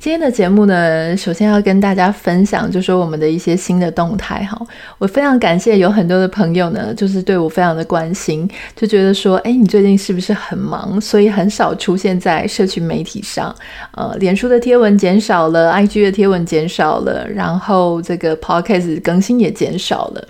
[0.00, 4.56] 今天的节目呢，首先要跟大家分享，就是说我们的一些新的动态哈。
[4.96, 13.52] 我非常感谢有很多的朋友呢，就是对我非常的关心，就觉得说，哎，你最近是不是很忙，所以很少出现在社群媒体上？
[13.90, 20.28] 呃，脸书的贴文减少了，IG 的贴文减少了，然后这个 Podcast 更新也减少了。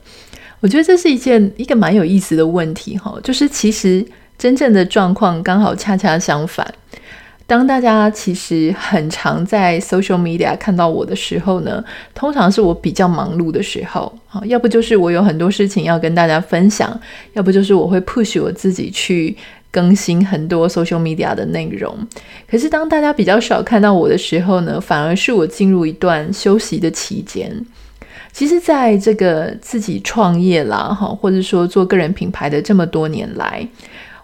[0.60, 4.02] 我觉得这是一件一个蛮有意思的问题哈，就是其实
[4.38, 6.66] 真正的状况刚好恰恰相反。
[7.48, 11.82] 当大家其实很常在 social media 看到我的时候呢，
[12.14, 17.00] 通常是我比较忙碌的时候，好，要不就是我有很多事情要跟大家分享，
[17.32, 19.34] 要不就是我会 push 我自己去
[19.70, 21.96] 更新很多 social media 的内容。
[22.46, 27.64] 可是当大家比较少看到我的时候呢，反而是我进入一段休息的期间。
[28.30, 33.66] 其实，在这个自己创业啦，哈，或者说做个人品牌的这么多年来。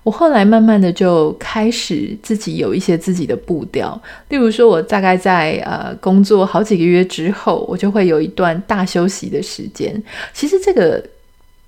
[0.05, 10.01] 我后来慢慢的就开始自己有一些自己的步调，例如说，我大概在呃工作好几个月之后，我就会有一段大休息的时间。
[10.35, 11.03] 其实这个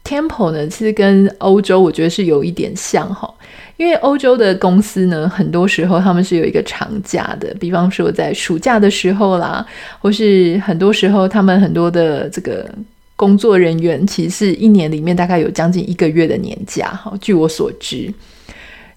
[0.05, 3.33] tempo 呢，其实跟欧洲我觉得是有一点像哈，
[3.79, 9.67] 因为欧洲的公司呢，很多时候他们是有一个长假的，比方说在暑假的时候啦，
[9.99, 12.69] 或是很多时候他们很多的这个。
[13.17, 18.13] 工作人员其实一年里面大概有将近一个月的年假，哈，据我所知，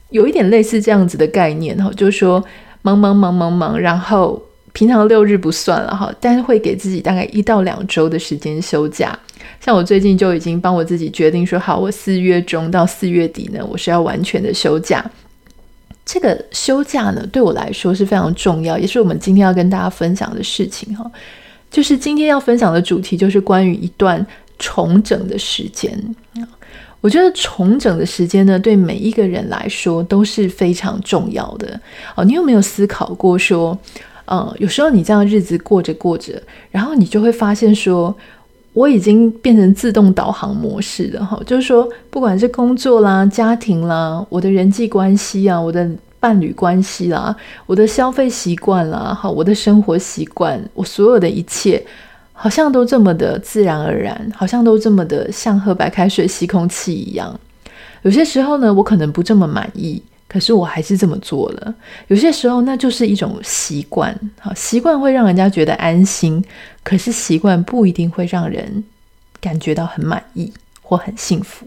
[0.09, 2.43] 有一点类似这样子的概念，哈，就是说
[2.81, 4.41] 忙忙忙忙忙，然后
[4.73, 9.17] 平常六日不算了，哈，但是会给自己大概一到两周的时间休假。
[9.61, 15.03] 像我最近就已经帮我自己决定说，好，我四月中到四月底呢，我是要完全的休假。
[16.05, 21.09] 这个休假呢，对我来说是非常重要，也是我们今天要跟大家分享的事情，哈。
[21.69, 24.25] 就是今天要分享的主题，就是关于一段
[24.57, 26.15] 重整的时间。
[27.01, 31.79] 我觉得重整的时间呢，对每一个人来说都是非常重要的。
[32.15, 33.77] 哦，你有没有思考过说，
[34.25, 38.13] 嗯，有时候你这样日子过着过着，然后你就会发现说，
[38.73, 41.23] 我已经变成自动导航模式了。
[41.25, 45.89] 哈，就是说，不管是工作啦、家庭啦、我的人际关系啊、我的。
[46.19, 47.35] 伴侣关系啦，
[47.65, 51.83] 我的消费习惯啦，好，我的生活习惯，我所有的一切，
[52.33, 57.39] 好像都这么的自然而然，好像都这么的像喝白开水吸空气一样。
[58.01, 61.73] 有些时候呢，我可能不这么满意，可是我还是这么做了。
[62.07, 66.43] 有些时候，那就是一种习惯，好，习惯会让人家觉得安心，
[66.83, 68.83] 可是习惯不一定会让人
[69.41, 70.51] 感觉到很满意
[70.81, 71.65] 或很幸福。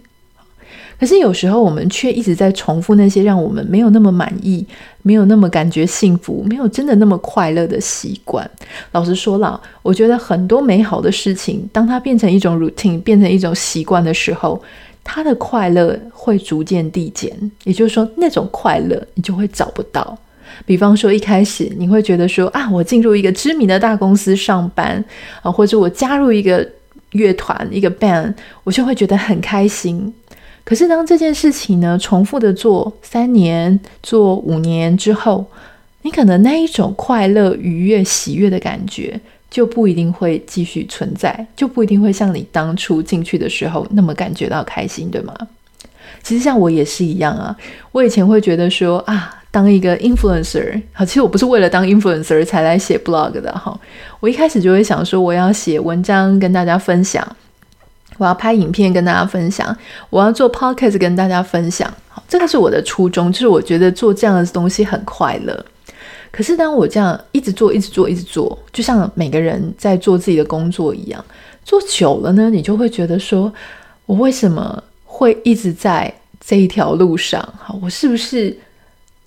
[0.98, 4.64] 可是有时候我们却一直在重复那些让我们没有那么满意、
[5.02, 8.48] 没有那么感觉幸福、没有真的那么快乐的习惯。
[8.92, 14.62] 老实说了，我觉得很多美好的事情，当它变成一种 routine、变成一种习惯的时候，
[15.02, 17.32] 它的快乐会逐渐递减。
[17.64, 20.16] 也就是说，那种快乐你就会找不到。
[20.66, 25.02] 比方说，一开始你会觉得说啊，我进入一个知名的大公司上班
[25.40, 26.66] 啊，或者我加入一个
[27.12, 28.32] 乐团、一个 band，
[28.62, 30.12] 我就会觉得很开心。
[30.64, 35.44] 可是，当这件事情呢，重复的做三年、做五年之后，
[36.02, 45.34] 你可能那一种快乐、愉悦、喜悦的感觉就不一定会继续存在，就不一定会像你当初进去的时候那么感觉到开心，对吗？
[46.22, 47.54] 其实像我也是一样啊，
[47.90, 53.78] 我以前会觉得说啊，当一个 influencer，好，其实我不是为了当 influencer 才来写 blog 的哈，
[54.20, 57.36] 我一开始就会想说，我要写文章跟大家分享。
[58.22, 59.76] 我要拍影片跟大家分享，
[60.08, 65.66] 我要做 podcast 跟大家分享，好，这个是我的初衷，就是我觉得做这样的东西很快乐。
[66.30, 71.22] 可是当我这样一直做、一直做、一直做，就像每个人在做自己的工作一样，
[71.64, 73.52] 做久了呢，你就会觉得说，
[74.06, 77.42] 我为什么会一直在这一条路上？
[77.58, 78.56] 好，我是不是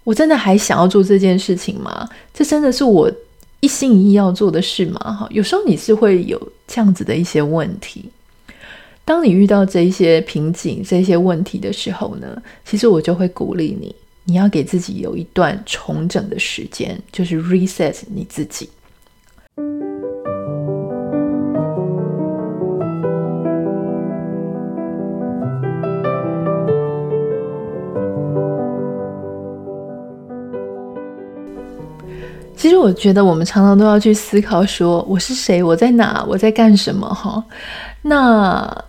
[0.06, 2.08] 我真的还想要做这件事情吗？
[2.34, 3.12] 这真的是我
[3.60, 5.18] 一心一意要做的事吗？
[5.20, 8.10] 好，有时候你是会有这样子的一些问题。
[9.08, 18.68] 当你遇到这一些瓶颈、这些问题的时候呢，其实我就会鼓励你，你要给自己有一段重整的时间，就是 reset 你自己。
[32.56, 35.62] 其实我觉得我们常常都要去思考说，我是谁？
[35.62, 36.26] 我在哪？
[36.28, 37.08] 我在干什么？
[37.08, 37.46] 哈，
[38.02, 38.86] 那。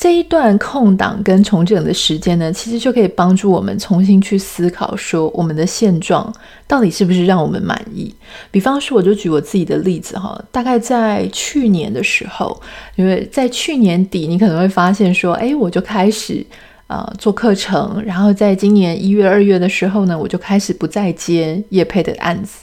[0.00, 6.32] 这一段空档跟重整的时间呢，其实就可以帮助我们重新去思考，说我们的现状
[6.68, 8.14] 到底是不是让我们满意。
[8.52, 12.62] 比方说，我就举我自己的例子哈，大概在去年的时候，
[12.94, 16.46] 因为在去年底，你可能会发现说，哎，我就开始
[16.86, 22.58] 呃做课程，然后在今年一月、二月的时候呢，我就开始不再接业配的案子。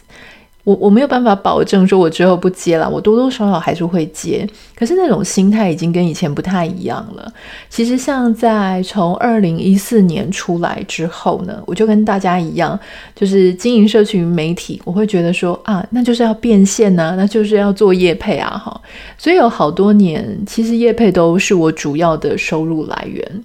[0.66, 4.46] 我我没有办法保证说，我之后不接了，我多多少少还是会接。
[4.76, 7.32] 可是那种心态已经跟以前不太一样了。
[7.70, 12.78] 其实像在从二零一四年出来之后呢，我就跟大家一样，
[13.16, 18.82] 就是经营社群媒体，我会觉得说啊，那就是要变现呐，那就是要做业配啊，哈。
[19.20, 23.44] 所以有好多年，其实业配都是我主要的收入来源。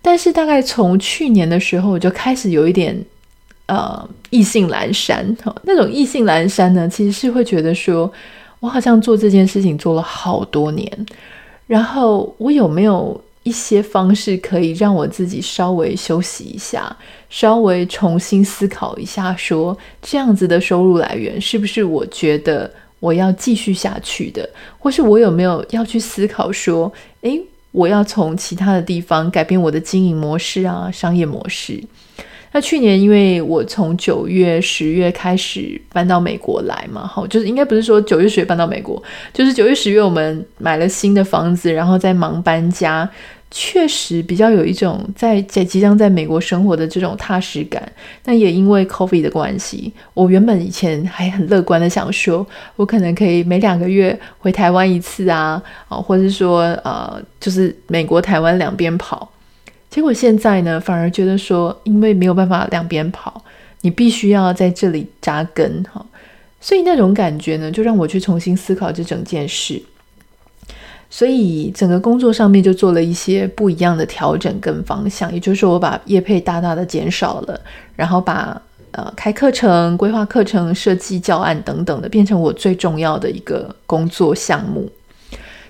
[0.00, 3.04] 但是大概从去年的时候，我就开始有一点。
[3.70, 8.12] 呃，意兴阑珊，哈，那种意兴阑珊呢，其实是会觉得说，
[8.58, 11.06] 我好像做这件事情做了好多年，
[11.68, 16.96] 然后我有没有一些方式可以让我自己稍微休息一下，
[17.28, 22.68] 稍微重新思考一下说，说这样子的收入来源是不是我觉得
[22.98, 24.50] 我要继续下去的，
[24.80, 27.40] 或是我有没有要去思考说，诶，
[27.70, 31.80] 我要从其他的地方改变我的经营模式啊，商业模式。
[32.52, 39.00] 那去年，因为我从九月、十月开始搬到美国来嘛，好，就是应该不是说九月、十月搬到美国，
[39.32, 43.08] 就是九月、十月我们买了新的房子，然后在忙搬家，
[43.52, 47.80] 确实比较有一种在在即将在美国生活的这种踏实感。
[48.24, 52.44] 那也因为 COVID 的关系，我原本以前还很乐观的想说，
[52.74, 59.30] 我可能可以每两个月回台湾一次啊，啊，或者是说呃，就是美国、台湾两边跑。
[59.90, 63.42] 结果现在呢，反而觉得说，因为没有办法两边跑，
[63.80, 66.06] 你必须要在这里扎根哈，
[66.60, 69.82] 所以那种感觉呢，就让我去重新思考这整件事。
[71.10, 77.60] 所以整个工作上面就做了一些不一样的调整跟方向，也就是，我把业配大大的减少了，
[77.96, 78.62] 然后把
[78.92, 84.88] 呃开课程、规划课程、设计教案等等的，变成我最重要的一个工作项目。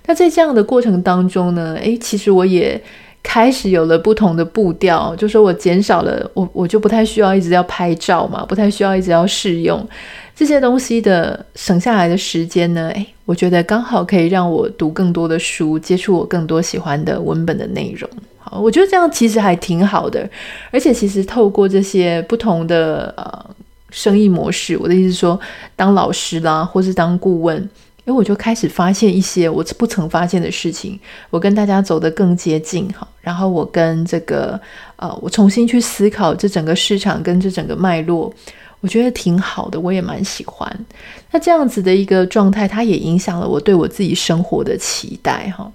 [0.04, 2.78] 那在这样的过程当中呢，诶，其实我也。
[3.22, 9.86] 开始有了不同的步调，就说我减少了，我我就不太需要一直要拍照嘛，不太需要一直要试用
[10.34, 18.08] 这些东西的省下来的时间呢，诶，我觉得刚好可以让我读更多的书，接触我更多喜欢的文本的内容。
[18.38, 20.28] 好，我觉得这样其实还挺好的，
[20.70, 23.50] 而且其实透过这些不同的呃
[23.90, 25.38] 生意模式，我的意思是说，
[25.76, 27.68] 当老师啦，或是当顾问。
[28.04, 30.98] 因为我就开始发现一些我不曾发现的事情，
[31.28, 34.58] 我跟大家走得更接近哈，然后我跟这个
[34.96, 38.32] 呃，我重新去思考这整个市场跟这整个脉络，
[38.80, 40.86] 我觉得挺好的，我也蛮喜欢。
[41.30, 45.70] 那这样子的一个状态，它也影响了我对我自己生活的期待哈。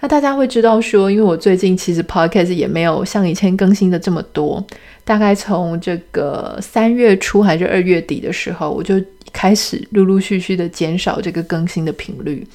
[0.00, 4.62] 那大家会知道说，因为我最近其实 podcast 也没有像以前更新的这么多，
[5.04, 9.00] 大概从这个三月初还是二月底的时候，我就。
[9.32, 12.46] 开始陆陆续续的减少这个更新的频率。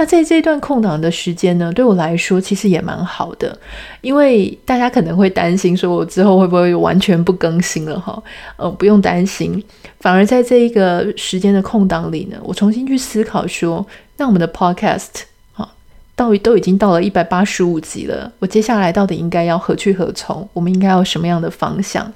[0.00, 3.58] 那在这段空档的时间呢，对我来说其实也蛮好的，
[4.00, 8.22] 因为大家可能会担心说，我之后会不会完全不更新了哈？
[8.56, 9.60] 呃，不用担心，
[9.98, 13.84] 反而在这一个时间的空档里呢，我重新去思考说，
[14.18, 15.22] 那我们的 podcast
[15.52, 15.68] 哈，
[16.14, 20.48] 到都已经到了一百八十五集了，我接下来到底应该要何去何从？
[20.52, 22.12] 我们应该要什么样的方向？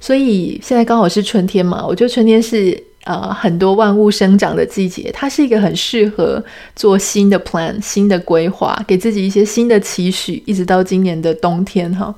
[0.00, 6.42] 所以现在刚好是春天嘛，我觉得春天是呃很多万物生长的季节，它是一个很适合
[6.74, 12.14] 做新的 plan、新的规划，给自己一些新的期许，一直到今年的冬天哈。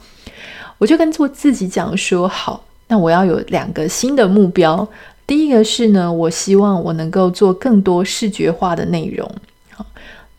[0.78, 4.86] 我就跟做自己讲说，好，那我要有两个新的目标。
[5.26, 9.30] 第一个是呢，我希望我能够做更多视觉化的内容。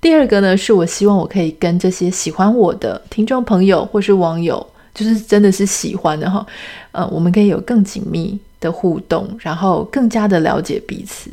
[0.01, 4.65] 第二个呢，是我希望我可以跟这些喜欢我的听众朋友或是网友。
[4.93, 6.46] 就是真的是喜欢的哈，
[6.91, 11.31] 呃，我们可以有更紧密的互动，然后更加的了解彼此。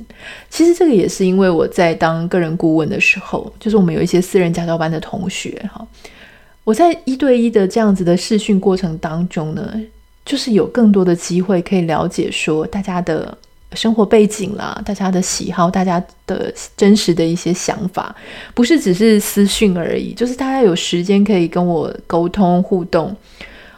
[0.48, 5.86] 其实这个也是因为我在当个人顾问的时候，就是我们有一些私人家教班的同学哈，
[6.64, 9.80] 我在一对一的这样子的试训过程当中呢，
[10.24, 13.36] 就是有更多的机会可以了解说大家的
[13.72, 18.14] 生活背景啦，大家的喜好，大家的真实的一些想法，
[18.54, 23.14] 不是只是私讯而已，就是大家有时间可以跟我沟通互动。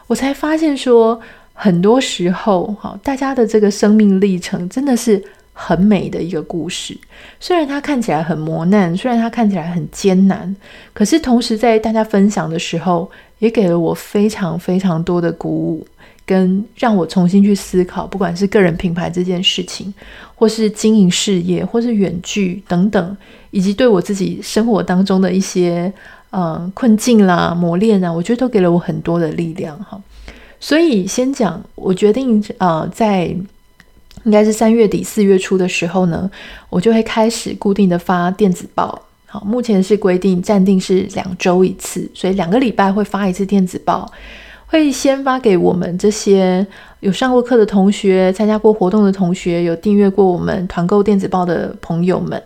[0.07, 1.19] 我才发现说，
[1.53, 5.21] 很多时候，哈，大家的这个生命历程真的是
[5.53, 6.97] 很美的一个故事。
[7.39, 10.55] 虽然它看起来很磨难，虽然它看起来很艰难，
[10.93, 15.85] 可是同时在大家分享的时候，也给了我非常非常多的鼓舞，
[16.29, 19.91] 跟让我重新去思考，不管是个人品牌这件事情，
[20.35, 23.17] 或是经营事业，或是远距等等，
[23.49, 25.91] 以及对我自己生活当中的一些
[26.29, 29.99] 呃困境啦、磨练啊，我觉得都给了我很多的力量哈。
[30.59, 33.35] 所以先讲，我决定、呃，在
[34.23, 36.29] 应该是三月底四月初的时候呢，
[36.69, 39.01] 我就会开始固定的发电子报。
[39.25, 44.11] 好，目前是规定暂定是两周一次，所以两个礼拜会发一次电子报，
[44.69, 46.65] 会先发给我们这些
[46.99, 52.41] 有上过课的同学、参加过活动的同学、有订阅过我们团购电子报的朋友们。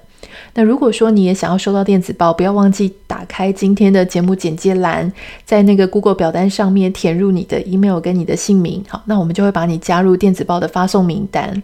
[0.54, 5.12] 那如果说你也想要收到电子报，不要忘记打开今天的节目简介栏，
[5.44, 8.82] 在那个 Google 表单上面填入你的 email 跟你的姓名。
[8.88, 11.62] 好，那我们就会把你加入电子报的发送名单。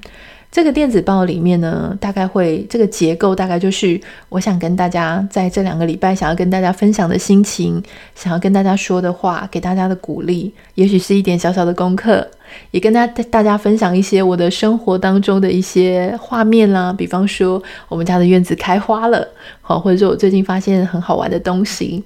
[0.52, 7.82] 这个电子报里面呢，大概会这个结构大概就是我想跟大家在这两个礼拜想要跟大家分享的心情，
[8.16, 12.28] 想要跟大家说的话，给大家的鼓励，也许是一点小小的功课，
[12.72, 19.28] 也跟大家大家分享一些我的生活当中的一些画面啦，比方说我们家的院子开花了，
[19.62, 22.04] 好，或者说我最近发现很好玩的东西，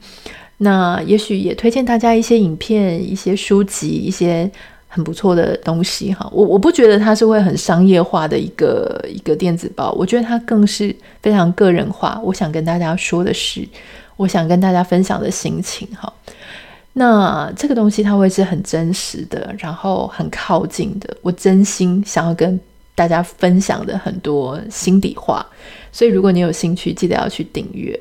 [0.58, 4.52] 那也许也推荐大家一些影片、一些书籍、一些。
[4.94, 12.22] 很不错的东西哈，我我不觉得它是会很商业化的一个一个电子报，我觉得它更是非常个人化。
[12.24, 13.68] 我想跟大家说的是，
[14.16, 16.14] 我想跟大家分享的心情哈。
[16.94, 22.60] 那这个东西它会是很真实的，然后很靠近的，我真心想要跟
[22.94, 25.44] 大家分享的很多心底话。
[25.92, 28.00] 所以如果你有兴趣，记得要去订阅。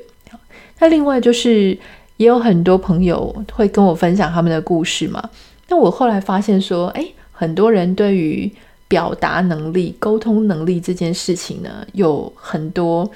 [0.77, 1.75] 那另外就是
[2.17, 5.27] 也有很多朋友会跟我分享他们的故事嘛。
[5.69, 8.51] 那我后来发现说，诶，很多人对于
[8.87, 13.09] 表达能力、沟通能力这件事情呢，有很多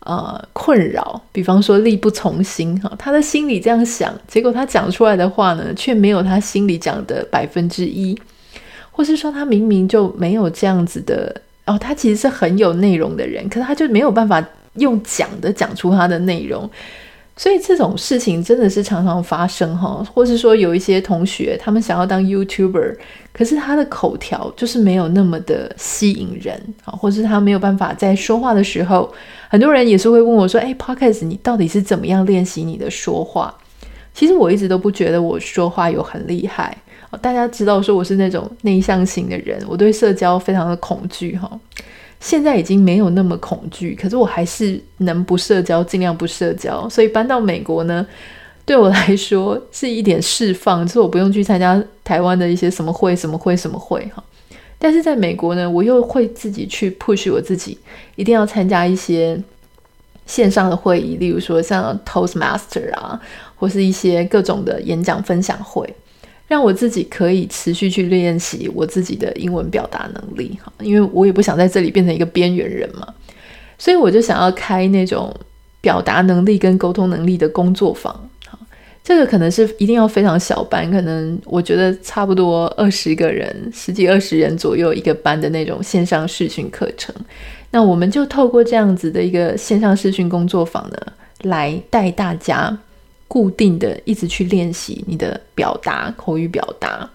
[0.00, 1.20] 呃困扰。
[1.32, 8.16] 比方说力不从心哈，他的心里这样想，结果他讲出来的话呢，却没有他心里讲的百分之一，
[8.92, 11.34] 或是说他明明就没有这样子的
[11.64, 16.70] 哦，他其实是很有内容的人，可是他就没有办法用讲的讲出他的内容。
[17.36, 22.96] 所以这种事情真的是常常发生哈，或是说有一些同学他们想要当 YouTuber，
[23.32, 29.12] 可是他的口条就是没有那么的吸引人啊，或是他没有办法在说话的时候，
[29.48, 33.52] 很多人也是会问我说：“哎，Podcast 你到底是怎么样练习你的说话？”
[34.14, 36.76] 其实我一直都不觉得我说话有很厉害，
[37.20, 41.50] 大家知道说我是那种内向型的人，我对社交非常的恐惧哈。
[42.24, 46.88] 现在已经没有那么恐惧，可是我还是能不社交尽量不社交。
[46.88, 48.04] 所以搬到美国呢，
[48.64, 54.24] 对我来说是一点释放，就是我不用去参加台湾的一些什么会、什么会、什么会哈。
[54.78, 57.78] 但是在美国呢，我又会自己去 push 我自己，
[58.16, 59.38] 一定要参加一些
[60.24, 63.20] 线上的会议，例如说像 Toastmaster 啊，
[63.54, 65.94] 或是一些各种的演讲分享会。
[66.46, 73.08] 让我自己可以持续去练习我自己的英文表达能力哈，因为我也不想在这里变成一个边缘人嘛，
[73.78, 75.34] 所以我就想要开那种
[75.80, 78.12] 表达能力跟沟通能力的工作坊
[78.46, 78.58] 哈，
[79.02, 87.14] 这个可能是一定要非常小班，可能我觉得差不多二十个人，十几二十人左右一个班的那种线上视讯课程，
[87.70, 90.98] 那我们就透过这样子的一个线上视讯工作坊呢，
[91.44, 92.78] 来带大家。
[93.34, 97.10] 固定的一直去练习你的表达，口语表达。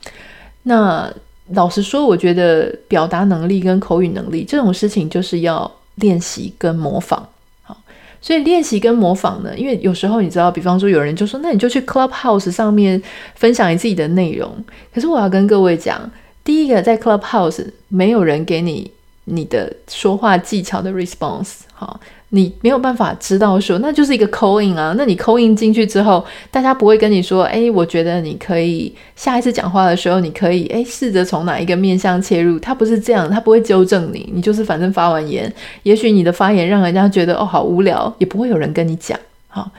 [0.64, 1.10] 那
[1.54, 7.26] 老实说，我觉得表达能力跟口语能力这种事情，就是要练习跟模仿。
[7.62, 7.78] 好，
[8.20, 13.02] 所以练习跟模仿呢，因为有时候你知道，比方说有人就说，那你就去 Clubhouse 上面
[13.36, 14.54] 分享你自己的内容。
[14.94, 16.12] 可是我要跟各位讲，
[16.44, 18.92] 第一个在 Clubhouse 没有人给你
[19.24, 21.62] 你的说话技巧的 response。
[21.74, 21.98] 好。
[22.30, 24.94] 你没有办法知道说，那就是一个扣音啊。
[24.98, 32.60] 那你扣音进去之后，大家不会跟你说，哎，我觉得你可以下一次讲话的时候，你可以哎试着从哪一个面向切入。
[32.60, 35.52] 他不是这样，他不会纠正你，你就是反正发完言，
[35.84, 39.20] 也许你的发言让人家觉得哦好无聊，也不会有人跟你讲。
[39.48, 39.72] 好，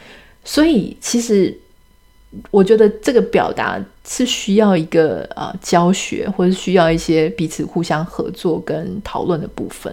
[0.45, 1.57] 所以其实。
[2.53, 9.93] 我觉得这个表达是需要一个呃教学，或者需要一些彼此互相合作跟讨论的部分。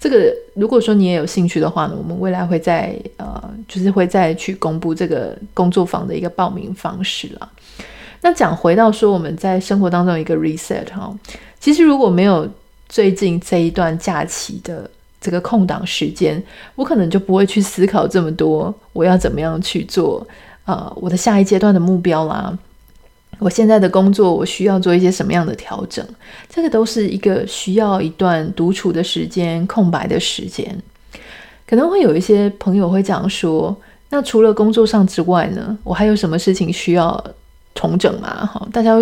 [0.00, 7.52] 这个如果说你也有兴趣的话呢，我们未来会再呃，就是会再去公布这个工作坊的一个报名方式了。
[8.20, 11.16] 那讲回到说我们在生活当中一个 reset 哈，
[11.60, 12.48] 其实如果没有
[12.88, 14.90] 最近这一段假期的
[15.20, 16.42] 这个空档时间，
[16.74, 20.26] 我可能就不会去思考这么多，我要怎么样去做。
[20.66, 22.56] 呃，我的下一阶段的目标啦，
[23.38, 26.04] 我现在的工作，我需要做一些什么样的调整？
[26.48, 30.76] 这个都是一个需要一段独处的时间、空白的时间。
[31.66, 33.76] 可能会有一些朋友会讲说，
[34.10, 37.24] 那除了工作上之外呢，我还有什么事情需要
[37.74, 38.44] 重整吗？
[38.46, 38.96] 哈，大家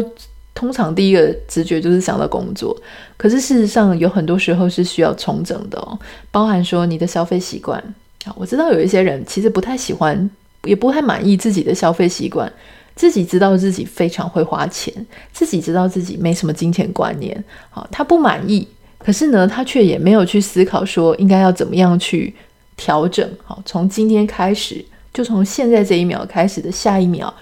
[0.55, 2.77] 通常第一个直觉就是想到工作，
[3.17, 5.99] 可是事实上有很多时候是需要重整的哦，
[6.31, 7.79] 包含说你的消费习惯
[8.27, 8.35] 啊。
[8.37, 10.29] 我知道有一些人其实不太喜欢。
[10.65, 12.53] 也不太满意自己的消费习惯，
[12.95, 14.93] 自己知道自己非常会花钱，
[15.33, 18.67] 自己知道自己没什么金钱观念，好，他不满意，
[18.99, 22.35] 可是呢，他却也没有去思考说应该要怎么样去
[22.77, 27.33] 调整，好，从今天开始，就从现在这一秒开始的下一秒，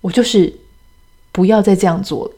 [0.00, 0.52] 我就是
[1.32, 2.34] 不要再这样做了。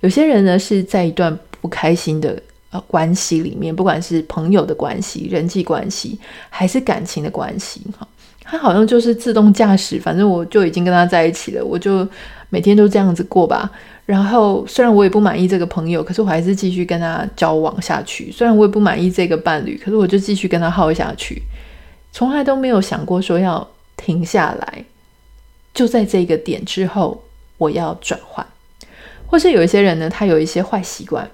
[0.00, 6.18] 有些人呢是在一段不开心的呃关系里面，不管是朋友的关系、人际关系，
[6.50, 8.06] 还是感情的关系，哈。
[8.44, 12.06] 他好像就是自动驾驶，反正我就已经跟他在一起了，我就
[12.50, 13.70] 每天都这样子过吧。
[14.06, 18.30] 然后虽然我也不满意这个朋友，可是我还是继续跟他交往下去。
[18.30, 21.42] 虽然我也不满意这个伴侣，可是我就继续跟他耗下去，
[22.12, 24.84] 从来都没有想过说要停下来。
[25.72, 27.24] 就在这个点之后，
[27.56, 28.46] 我要转换。
[29.26, 31.28] 或是有一些人呢，他有一些坏习惯。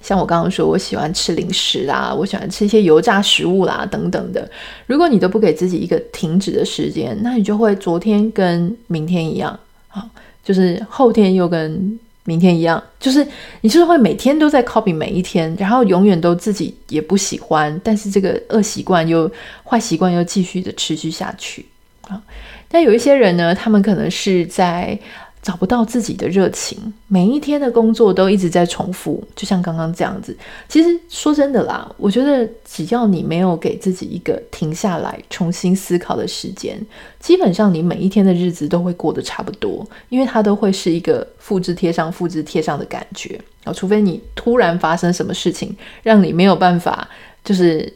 [0.00, 4.48] 像我刚刚说，我喜欢吃零食啦，我喜欢吃一些油炸食物啦，等等的。
[4.86, 10.08] 如果你都不给自己一个停止的时间，那你就会昨天跟明天一样，好，
[10.44, 13.26] 就是后天又跟明天一样，就是
[13.60, 19.30] 你就是会每天都在 copy 每一天，然后永远都自己也不喜欢，但是这个恶习惯又
[19.64, 21.66] 坏习惯又继续的持续下去
[22.02, 22.22] 啊。
[22.68, 24.98] 但有一些人呢，他们可能是在。
[25.42, 30.36] 找不到自己的热情，每一天的工作都一直在重复，就像刚刚这样子。
[30.68, 36.78] 其实说真的啦，我觉得只要你没有给自己一个停下来重新思考的时间，
[37.18, 43.72] 基本上你每一天的日子都会过得差不多，因为它都会是一个复制贴上、复制贴上的感觉啊。
[43.72, 47.08] 除非你突然发生什么事情，让你没有办法，
[47.44, 47.92] 就是。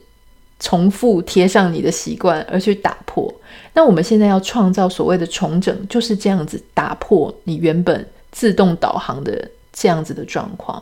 [0.63, 3.35] 重复贴上你的习惯而去打破，
[3.75, 10.81] 那我们现在要创造所谓的重整，就是这样子打破你原本自动导航的这样子的状况。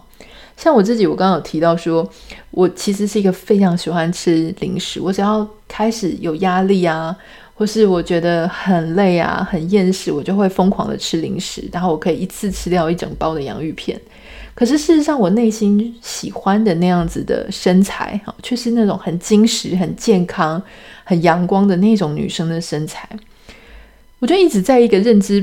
[0.55, 2.07] 像我自己，我刚刚有提到说，
[2.51, 7.17] 我其实是一个非常喜欢吃零食，我只要开始有压力啊，
[7.55, 13.99] 或是我觉得很累啊、很厌食，我就会疯狂的吃零食，然后我可以一次吃掉一整包的洋芋片。
[14.61, 20.62] 可是事实上，我内心喜欢的那样子的身材，哈，却是那种很精实、很健康、
[21.02, 23.09] 很阳光的那种女生的身材。
[24.19, 25.42] 我就一直在一个认知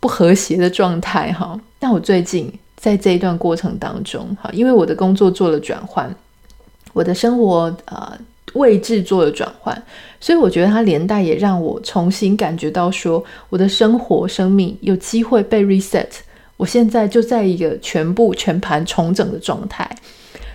[0.00, 1.56] 不和谐的状态，哈。
[1.78, 6.12] 但我最近在这一段过程当中，哈，因为我的工作做了转换，
[6.92, 8.18] 我的生活呃
[8.54, 9.80] 位置做了转换，
[10.18, 16.08] 所以我觉得它连带也让我重新感觉到说，我的生活生命有机会被 reset。
[16.58, 19.88] 我现在就在一个全部全盘重整的状态，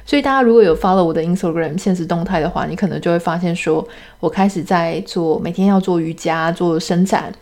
[0.06, 3.88] 所以大家如果有 follow 我的 Instagram 现实动态的话，你可能就会发现说，
[4.20, 7.34] 我开始在做每天要做瑜伽、做伸展，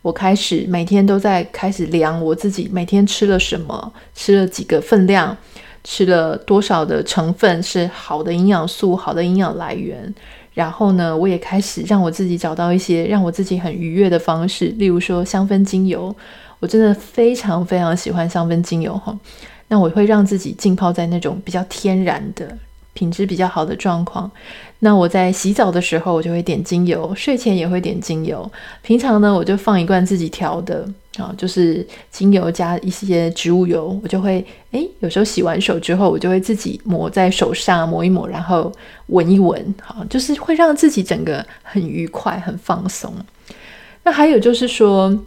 [0.00, 5.36] 我开始每天都在开始量我自己每天吃了什么，吃了几个分量，
[5.84, 10.14] 吃了多少的成分是好的营养素、好的营养来源，
[10.54, 16.16] 然后呢，我也开始让我自己找到一些让我自己很愉悦的方式，例如说香氛精油。
[16.58, 19.16] 我真的非常非常喜欢香氛精油哈，
[19.68, 22.56] 那我会让自己浸泡在那种比较天然的、
[22.94, 24.30] 品质比较好的状况。
[24.78, 28.50] 那我在洗澡的时候，我就会点精油；睡前也会点精油。
[28.82, 30.86] 平常呢，我就放一罐自己调的
[31.18, 33.98] 啊，就是精油加一些植物油。
[34.02, 38.72] 我就会诶，有时候洗完手之后，我就会自己抹在手上抹一抹，然后
[39.06, 43.12] 闻一闻，好，就是会让自己整个很愉快、很放松。
[44.04, 45.18] 那还有就是说。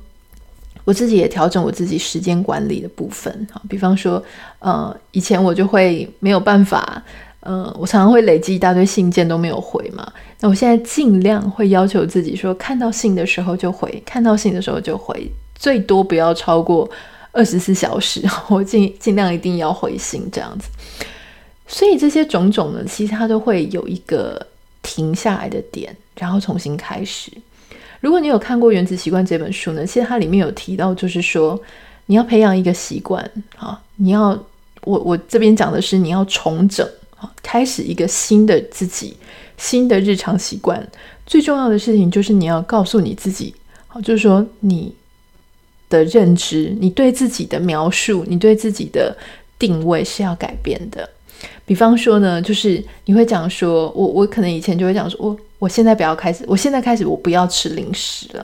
[0.90, 4.22] 我自己也调整我自己时间管理的部分，好，比方说，
[4.58, 7.00] 呃，以前我就会没有办法，
[7.42, 10.12] 呃，我常常会累积一大堆信件都没有回嘛。
[10.40, 16.90] 那我现在尽量会要求自己说，看到信的时候就回，看到信的时候就回，最多不要超过
[17.32, 20.68] 二十四小时， 我尽尽量一定要回信这样子。
[21.68, 24.44] 所以这些种种呢，其实它都会有一个
[24.82, 27.32] 停下来的点，然后重新开始。
[28.00, 31.60] 如果你有看过《原子习惯》这本书呢，其实它里面有提到，就是说
[32.06, 33.24] 你要培养一个习惯
[33.58, 34.30] 啊，你要
[34.84, 39.18] 我我这边讲的是你要重整啊，开始一个新的自己，
[39.58, 40.88] 新的日常习惯。
[41.26, 43.54] 最重要的事情就是你要告诉你自己，
[43.88, 44.96] 好，就是说你
[45.90, 49.16] 的认知，你对自己的描述，你对自己的
[49.60, 51.08] 定位是要改变的。
[51.70, 58.44] 比方说呢，就是你会讲说，我我可能以前就会讲说，我我现在不要开始，我现在开始我不要吃零食了。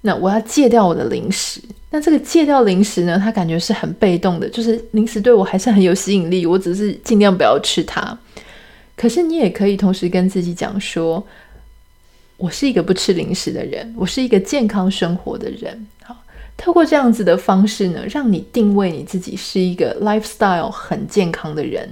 [0.00, 1.60] 那我要戒掉我的零食。
[1.90, 8.18] 那这个戒掉零食呢，它感觉是很被动的，就是零食对我还是很有吸引力，我只是尽量不要吃它。
[8.96, 11.24] 可是你也可以同时跟自己讲说，
[12.36, 15.86] 我是一个不吃零食的人，我是一个健康生活的人。
[16.58, 21.88] 透过这样子的方式呢，让你定位你自己是一个 lifestyle 很健康的人，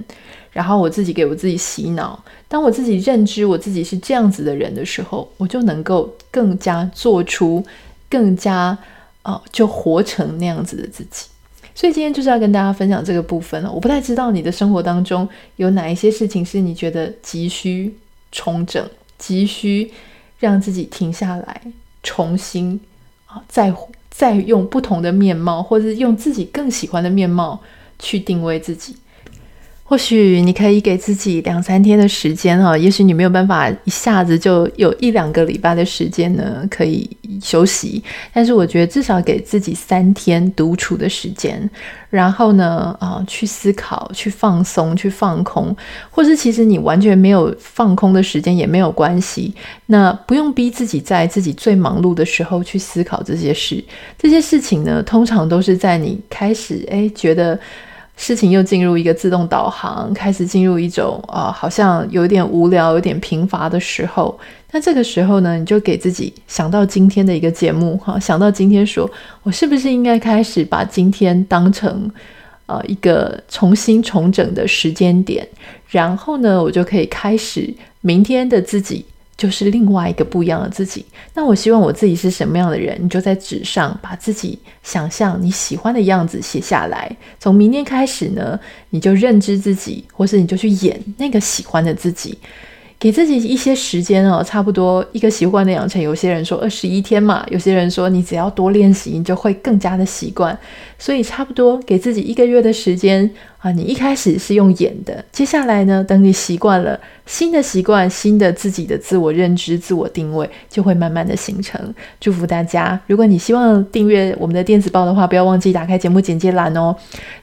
[0.51, 2.21] 然后我自己给我自己洗脑。
[2.49, 7.65] 当我自己认知我自己是这样子的人的时候，我就能够更加做出
[8.09, 8.77] 更加
[9.21, 11.27] 啊，就活成那样子的自己。
[11.73, 13.71] 所以今天就是要跟大家分享这个部分了。
[13.71, 17.95] 我不太知道你的生活当中有哪一些事情是你觉得急需
[18.31, 18.85] 重整、
[19.17, 19.91] 急需
[20.39, 21.61] 让自己停下来、
[22.03, 22.79] 重新
[23.27, 27.59] 啊，再活再用不同的面貌，或者是用自己更喜欢的面貌
[27.99, 28.95] 去定位自己。
[29.89, 37.09] 或许你可以给自己两三天的时间哈，也许你没有办法一下子就有一两个礼拜的时间呢，可以
[37.41, 38.03] 休息。
[38.33, 41.69] 但是我觉得至少给自己三天独处的时间，
[42.09, 45.73] 然后呢，啊，去思考、去放松、去放空，
[46.11, 49.53] 或是其实你完全没有放空的时间也没有关系。
[49.85, 53.81] 那不用逼自己在自己最忙碌的时候去思考这些事。
[54.17, 57.57] 这些事情呢，通常都是在你开始诶觉得。
[58.17, 64.37] 事情又进入一个自动导航，开始进入一种啊、呃，好像有点无聊、有点贫乏的时候。
[64.71, 69.09] 那这个时候呢，你就给自己想到今天的一个节目哈，想到今天说，
[69.43, 72.11] 我是不是应该开始把今天当成
[72.65, 75.47] 呃一个重新重整的时间点，
[75.87, 79.05] 然后呢，我就可以开始明天的自己。
[79.37, 81.05] 就是另外一个不一样的自己。
[81.33, 82.97] 那我希望我自己是什么样的人？
[82.99, 87.15] 你就在纸上把自己想象你喜欢的样子写下来。
[87.39, 92.37] 从明天开始呢，你就认知自己，或是你就去演那个喜欢的自己。
[92.99, 96.01] 给自己一些时间哦，差不多一个习惯的养成。
[96.01, 100.57] 有些人说二十一天嘛，有些人说你只要多练习，你就会更加的习惯。
[100.97, 103.29] 所以差不多给自己一个月的时间。
[103.59, 111.93] 啊，你一开始是用演的，接下来呢，等你习惯了新的习惯，新的自己的自我认知、自我定位，就会慢慢的形成。
[112.19, 112.99] 祝福大家！
[113.07, 116.95] 如果你希望订阅我们的电子报的话，不要忘记打开节目简介栏哦。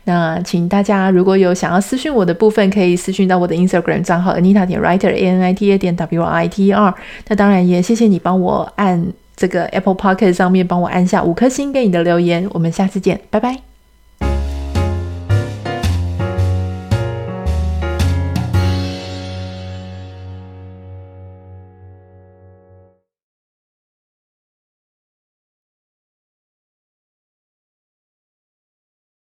[0.04, 6.48] 那请大家如果有想要私讯我的部分，可以私讯到我的 Instagram 账号 Anita 点 Writer A N I T A 点 W R I
[6.48, 6.94] T E R。
[7.26, 12.48] 那当然也谢谢你帮我按这个 Apple Podcast 上面帮我按下五颗星给你的留言。
[12.52, 13.73] 我们下次见，拜拜。